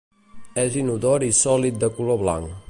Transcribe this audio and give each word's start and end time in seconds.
És 0.61 0.77
inodor 0.83 1.27
i 1.27 1.31
sòlid 1.43 1.79
de 1.85 1.91
color 2.01 2.23
blanc. 2.25 2.59